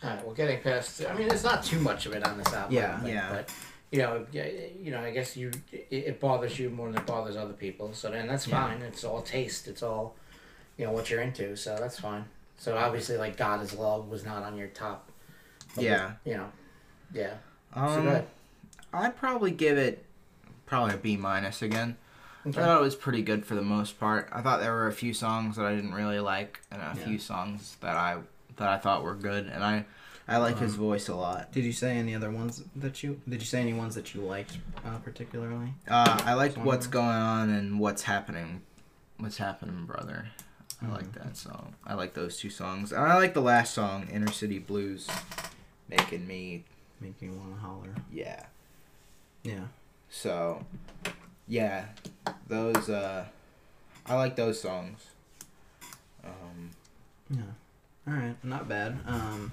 [0.05, 1.03] All right, well, getting past.
[1.09, 2.75] I mean, there's not too much of it on this album.
[2.75, 3.01] Yeah.
[3.01, 3.29] don't Yeah.
[3.31, 3.55] But
[3.93, 5.53] you know, you know, I guess you
[5.91, 7.93] it, bothers you more than it bothers other people.
[7.93, 8.61] So then that's Yeah.
[8.67, 8.83] fine.
[8.83, 9.69] It's all taste.
[9.69, 10.17] It's all,
[10.79, 11.55] you know, what you're into.
[11.57, 12.25] So that's fine.
[12.59, 15.11] So obviously, like God is Love was not on your top.
[15.77, 16.13] Yeah.
[16.25, 16.51] the- you know.
[17.13, 17.35] Yeah.
[17.75, 18.27] Um, ahead.
[18.93, 20.05] I'd probably give it
[20.67, 21.97] probably a B minus again.
[22.47, 22.61] Okay.
[22.61, 24.29] I thought it was pretty good for the most part.
[24.33, 27.05] I thought there were a few songs that I didn't really like, and a Yeah.
[27.07, 28.19] few songs that I
[28.57, 29.85] that I thought were good, and I
[30.29, 31.51] I like his Um, voice a lot.
[31.53, 34.21] Did you say any other ones that you did you say any ones that you
[34.23, 35.75] liked uh, particularly?
[35.89, 36.65] Uh, I like Song.
[36.65, 38.63] what's going on and what's happening.
[39.19, 40.29] What's happening, brother?
[40.81, 41.23] I like Mhm.
[41.25, 41.75] that song.
[41.87, 42.93] I like those two songs.
[42.93, 45.09] And I like the last song, Inner City Blues,
[45.89, 46.65] making me
[47.01, 47.95] Make me want to holler.
[48.13, 48.47] yeah.
[49.43, 49.67] Yeah.
[50.09, 50.65] So,
[51.49, 51.87] yeah,
[52.49, 53.27] those uh,
[54.07, 55.01] I like those songs.
[56.25, 56.71] Um,
[57.31, 57.43] Yeah.
[58.07, 58.37] All right.
[58.45, 58.99] Not bad.
[59.07, 59.53] Um,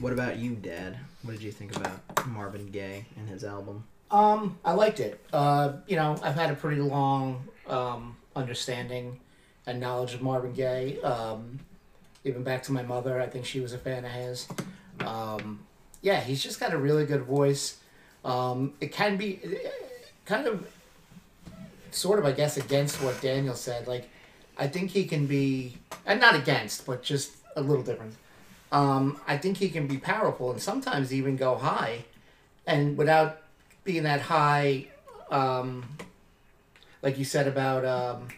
[0.00, 0.98] what about you, Dad?
[1.22, 3.84] What did you think about Marvin Gaye and his album?
[4.10, 5.20] Um, I liked it.
[5.32, 9.18] Uh, you know, I've had a pretty long um, understanding
[9.66, 11.00] and knowledge of Marvin Gaye.
[11.00, 11.58] Um,
[12.24, 14.46] even back to my mother, I think she was a fan of his.
[15.00, 15.60] Um,
[16.02, 17.78] yeah, he's just got a really good voice.
[18.24, 19.40] Um, it can be
[20.24, 20.66] kind of,
[21.90, 23.86] sort of, I guess, against what Daniel said.
[23.86, 24.08] Like,
[24.58, 28.14] I think he can be, and not against, but just a little different.
[28.72, 32.04] Um, I think he can be powerful and sometimes even go high,
[32.66, 33.42] and without
[33.84, 34.86] being that high,
[35.30, 35.84] um,
[37.02, 38.28] like you said about um,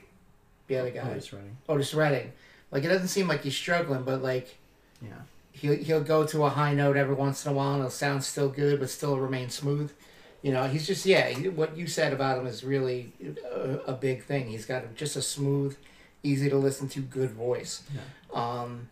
[0.67, 1.57] the other guy, Otis Redding.
[1.69, 2.33] Otis Redding.
[2.71, 4.57] Like it doesn't seem like he's struggling, but like
[5.03, 5.09] Yeah.
[5.53, 8.23] he'll he'll go to a high note every once in a while, and it'll sound
[8.25, 9.91] still good, but still remain smooth.
[10.43, 11.29] You know, he's just yeah.
[11.31, 13.13] He, what you said about him is really
[13.51, 14.49] a, a big thing.
[14.49, 15.77] He's got just a smooth,
[16.23, 17.83] easy to listen to, good voice.
[18.35, 18.89] Um,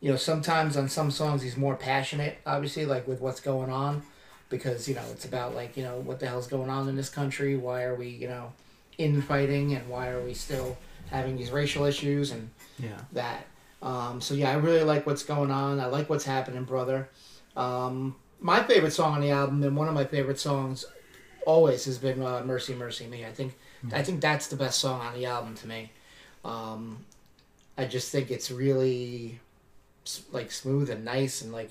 [0.00, 4.02] you know, sometimes on some songs he's more passionate, obviously, like with what's going on,
[4.48, 7.08] because you know it's about like you know what the hell's going on in this
[7.08, 7.56] country.
[7.56, 8.52] Why are we you know
[8.96, 10.76] infighting, and why are we still
[11.10, 12.98] having these racial issues and Yeah.
[13.12, 13.46] that.
[13.80, 15.78] Um, so yeah, I really like what's going on.
[15.80, 17.08] I like what's happening, brother.
[17.56, 20.84] Um, my favorite song on the album, and one of my favorite songs,
[21.46, 23.54] always has been uh, "Mercy, Mercy Me." I think,
[23.92, 25.92] I think that's the best song on the album to me.
[26.44, 27.04] Um,
[27.76, 29.40] I just think it's really,
[30.32, 31.70] like smooth and nice and like,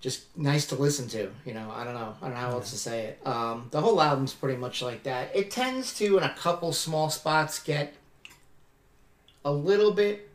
[0.00, 1.30] just nice to listen to.
[1.46, 3.26] You know, I don't know, I don't know how else to say it.
[3.26, 5.34] Um, the whole album's pretty much like that.
[5.34, 7.94] It tends to, in a couple small spots, get
[9.44, 10.28] a little bit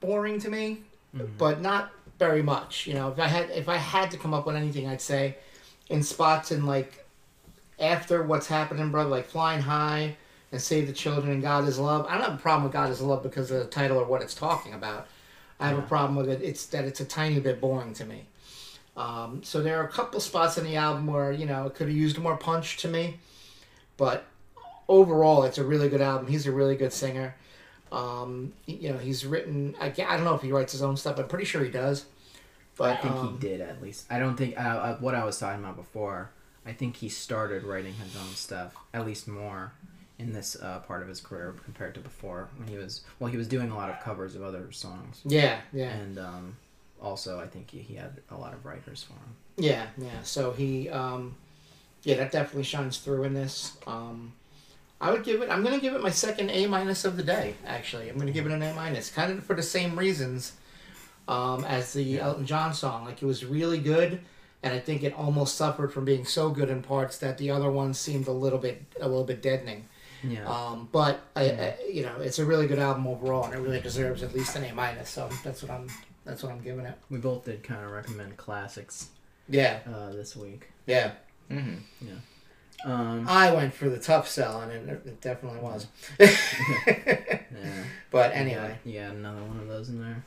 [0.00, 0.78] boring to me,
[1.16, 1.36] Mhm.
[1.38, 2.86] but not very much.
[2.86, 5.36] You know, if I had if I had to come up with anything, I'd say
[5.88, 7.06] in spots in like
[7.78, 10.16] after what's happening, brother, like flying high
[10.52, 12.06] and save the children and God is love.
[12.08, 14.22] I don't have a problem with God is love because of the title or what
[14.22, 15.06] it's talking about.
[15.60, 16.42] I have a problem with it.
[16.42, 18.24] It's that it's a tiny bit boring to me.
[18.96, 21.88] Um, so there are a couple spots in the album where you know it could
[21.88, 23.18] have used more punch to me,
[23.96, 24.24] but
[24.88, 26.26] overall, it's a really good album.
[26.26, 27.34] He's a really good singer.
[27.92, 29.74] Um, you know, he's written.
[29.80, 31.18] I, I don't know if he writes his own stuff.
[31.18, 32.06] I'm pretty sure he does.
[32.76, 34.06] But I think um, he did at least.
[34.10, 36.30] I don't think uh, uh, what I was talking about before.
[36.64, 39.72] I think he started writing his own stuff at least more
[40.20, 43.36] in this uh, part of his career compared to before when he was well he
[43.36, 46.56] was doing a lot of covers of other songs Yeah, yeah, and um,
[47.00, 49.34] also I think he, he had a lot of writers for him.
[49.56, 50.22] yeah, yeah.
[50.22, 51.34] So he, um,
[52.02, 53.76] yeah, that definitely shines through in this.
[53.86, 54.32] Um,
[55.00, 55.48] I would give it.
[55.50, 57.54] I'm gonna give it my second A minus of the day.
[57.66, 60.52] Actually, I'm gonna give it an A minus, kind of for the same reasons
[61.28, 62.24] um, as the Yeah.
[62.26, 63.04] Elton John song.
[63.06, 64.20] Like it was really good,
[64.62, 67.70] and I think it almost suffered from being so good in parts that the other
[67.70, 69.86] ones seemed a little bit a little bit deadening.
[70.22, 70.46] Yeah.
[70.48, 73.80] Um, but I, I, you know, it's a really good album overall, and it really
[73.80, 75.08] deserves at least an A minus.
[75.10, 75.88] So that's what I'm
[76.24, 76.94] that's what I'm giving it.
[77.08, 79.08] we both did kind of recommend classics
[79.48, 80.68] Yeah, uh, this week.
[80.86, 81.12] yeah.
[81.48, 81.74] hmm
[82.84, 85.86] Um, I went for the tough sell, and it, it definitely was.
[86.20, 87.84] yeah.
[88.10, 90.22] but anyway, you got another one of those in there.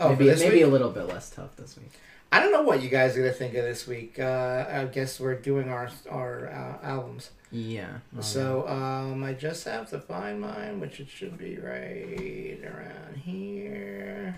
[0.00, 0.64] oh, maybe maybe week?
[0.64, 1.92] a little bit less tough this week.
[2.36, 4.18] I don't know what you guys are gonna think of this week.
[4.18, 7.30] Uh, I guess we're doing our our uh, albums.
[7.50, 8.00] Yeah.
[8.14, 13.16] um, So um, I just have to find mine, which it should be right around
[13.16, 14.36] here.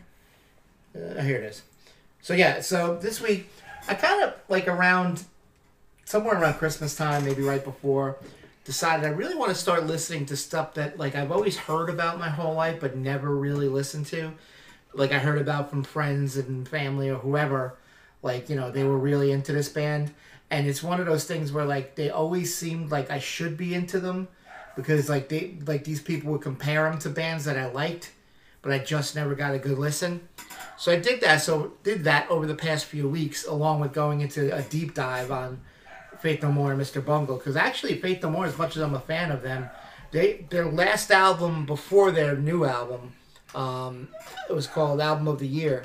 [0.95, 1.63] Uh, here it is.
[2.23, 3.51] So yeah, so this week
[3.89, 5.25] I kind of like around
[6.05, 8.17] somewhere around Christmas time, maybe right before,
[8.65, 12.21] decided I really want to start listening to stuff that like I've always heard about
[12.21, 14.35] my whole life but never really listened to.
[14.95, 17.75] Like I heard about from friends and family or whoever,
[18.23, 20.13] like you know they were really into this band,
[20.51, 23.75] and it's one of those things where like they always seemed like I should be
[23.75, 24.29] into them,
[24.77, 28.13] because like they like these people would compare them to bands that I liked,
[28.63, 30.29] but I just never got a good listen.
[30.77, 31.43] So I did that.
[31.43, 35.33] So did that over the past few weeks, along with going into a deep dive
[35.33, 35.61] on
[36.21, 37.05] Faith No More and Mr.
[37.05, 37.37] Bungle.
[37.37, 39.69] Because actually, Faith No More, as much as I'm a fan of them,
[40.11, 43.13] they their last album before their new album,
[43.55, 44.09] um,
[44.49, 45.85] it was called Album of the Year,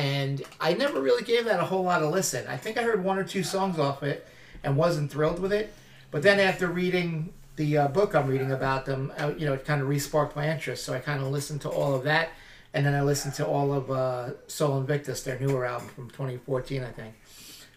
[0.00, 2.46] and I never really gave that a whole lot of listen.
[2.48, 4.26] I think I heard one or two songs off it,
[4.64, 5.74] and wasn't thrilled with it.
[6.10, 9.66] But then after reading the uh, book I'm reading about them, uh, you know, it
[9.66, 10.86] kind of resparked my interest.
[10.86, 12.30] So I kind of listened to all of that,
[12.72, 16.82] and then I listened to all of uh, Sol Invictus, their newer album from 2014,
[16.82, 17.14] I think.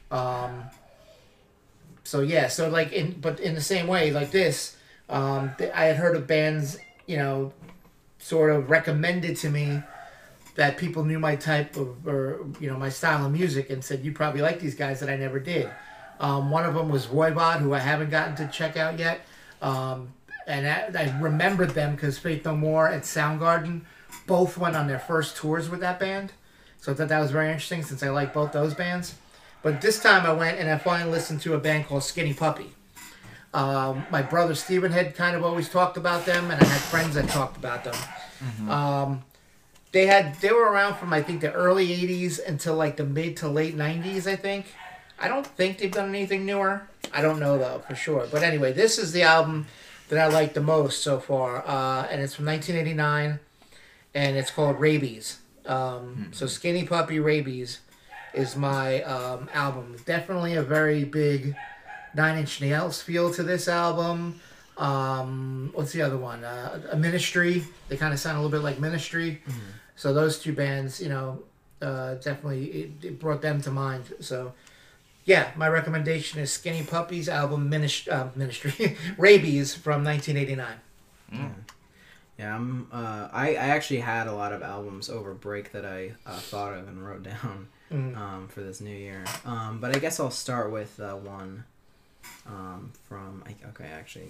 [0.10, 0.64] Um,
[2.06, 4.78] so yeah, so like in but in the same way, like this,
[5.10, 7.52] um, I had heard of bands, you know,
[8.18, 9.84] sort of recommended to me
[10.56, 14.04] that people knew my type of or you know my style of music and said
[14.06, 15.70] you probably like these guys that I never did.
[16.20, 19.22] Um, one of them was Voivod, who I haven't gotten to check out yet.
[19.62, 20.14] Um,
[20.46, 23.82] and I, I remembered them because Faith No More and Soundgarden
[24.28, 26.34] both went on their first tours with that band.
[26.80, 29.16] So I thought that was very interesting since I like both those bands.
[29.64, 32.74] But this time I went and I finally listened to a band called Skinny Puppy.
[33.54, 37.16] Um, my brother Steven had kind of always talked about them, and I had friends
[37.16, 37.96] that talked about them.
[38.70, 39.24] Um,
[39.94, 43.38] they had they were around from I think the early '80s until like the mid
[43.38, 44.74] to late '90s, I think.
[45.20, 46.88] I don't think they've done anything newer.
[47.14, 48.28] I don't know though for sure.
[48.30, 49.68] But anyway, this is the album
[50.10, 53.40] that I like the most so far, uh, and it's from 1989,
[54.14, 55.38] and it's called Rabies.
[55.66, 57.80] Um, So Skinny Puppy Rabies
[58.34, 59.96] is my um, album.
[60.06, 61.56] Definitely a very big
[62.16, 64.40] Nine Inch Nails feel to this album.
[64.78, 66.44] Um, what's the other one?
[66.44, 67.64] Uh, a Ministry.
[67.90, 69.42] They kind of sound a little bit like Ministry.
[69.96, 71.44] So those two bands, you know,
[71.82, 74.14] uh, definitely it, it brought them to mind.
[74.20, 74.54] So
[75.26, 81.56] yeah, my recommendation is Skinny Puppies album Minist- uh, Ministry Rabies from 1989.
[82.40, 86.14] Yeah, I'm, uh, I, I actually had a lot of albums over break that I
[86.26, 88.18] uh, thought of and wrote down Mm.
[88.18, 89.24] um, for this new year.
[89.46, 91.64] Um, but I guess I'll start with uh, one
[92.48, 93.44] um, from.
[93.46, 94.30] I, okay, actually,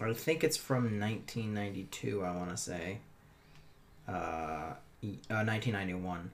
[0.00, 2.24] I think it's from 1992.
[2.24, 2.98] I want to say.
[4.08, 6.30] Uh, e- uh, 1991.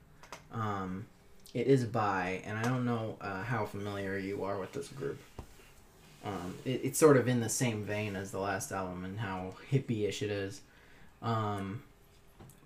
[0.53, 1.07] Um,
[1.53, 5.19] it is by, and I don't know uh, how familiar you are with this group.
[6.25, 9.55] Um, it, it's sort of in the same vein as the last album and how
[9.71, 10.61] hippie-ish it is.
[11.23, 11.83] Um,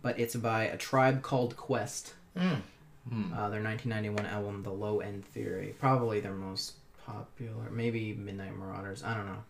[0.02, 2.14] but it's by a tribe called Quest.
[2.36, 3.32] Mm.
[3.32, 5.74] Uh, their 1991 album, The Low End Theory.
[5.78, 6.74] Probably their most
[7.06, 7.70] popular.
[7.70, 9.02] Maybe Midnight Marauders.
[9.02, 9.42] I don't know.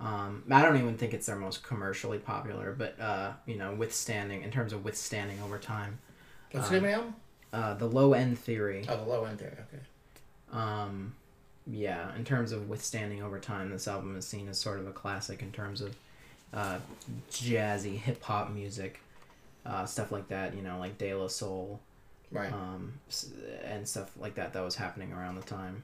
[0.00, 4.42] Um, I don't even think it's their most commercially popular, but uh, you know, withstanding
[4.42, 5.98] in terms of withstanding over time.
[6.52, 7.14] What's the name of the album?
[7.52, 8.84] Uh, the Low End Theory.
[8.88, 9.52] Oh, the low end Theory.
[9.52, 9.82] Okay.
[10.52, 11.14] Um,
[11.66, 14.92] yeah, in terms of withstanding over time, this album is seen as sort of a
[14.92, 15.94] classic in terms of
[16.54, 16.78] uh,
[17.30, 19.00] jazzy hip hop music,
[19.66, 20.54] uh, stuff like that.
[20.54, 21.78] You know, like De La Soul,
[22.32, 22.52] Right.
[22.52, 22.94] um,
[23.64, 25.82] and stuff like that that was happening around the time.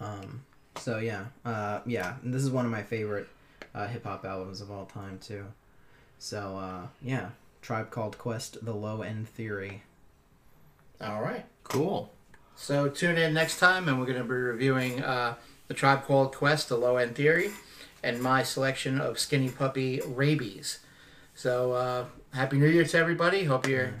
[0.00, 0.42] Um,
[0.78, 3.28] so yeah, uh, yeah, and this is one of my favorite
[3.74, 5.44] uh, hip hop albums of all time too.
[6.18, 7.30] So uh, yeah,
[7.62, 9.82] Tribe Called Quest, The Low End Theory.
[11.00, 11.44] All right.
[11.64, 12.10] Cool.
[12.56, 15.34] So tune in next time, and we're going to be reviewing uh,
[15.68, 17.50] the Tribe Called Quest, the Low End Theory,
[18.02, 20.78] and my selection of Skinny Puppy Rabies.
[21.36, 23.44] So uh, happy New Year to everybody.
[23.44, 23.94] Hope your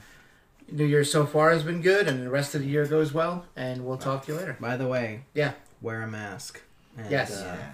[0.72, 3.44] New Year so far has been good, and the rest of the year goes well.
[3.54, 4.56] And we'll talk to you later.
[4.58, 5.52] By the way, Yeah.
[5.80, 6.62] wear a mask.
[6.96, 7.32] And, Yes.
[7.40, 7.72] Uh, Yeah.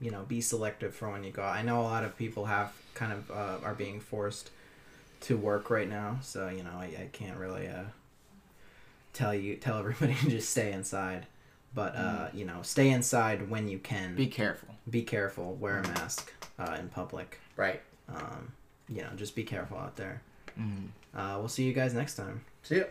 [0.00, 1.42] you know, be selective for when you go.
[1.42, 1.56] out.
[1.56, 4.50] I know a lot of people have kind of uh, are being forced
[5.22, 7.84] to work right now, so you know, I, I can't really uh,
[9.12, 11.26] tell you tell everybody to just stay inside.
[11.74, 14.14] But uh, you know, stay inside when you can.
[14.14, 14.74] Be careful.
[14.88, 15.54] Be careful.
[15.54, 17.40] Wear a mask uh, in public.
[17.56, 17.80] Right.
[18.08, 18.52] Um,
[18.88, 20.22] you know, just be careful out there.
[20.58, 20.88] Mm.
[21.14, 22.40] Uh, we'll see you guys next time.
[22.62, 22.84] See ya.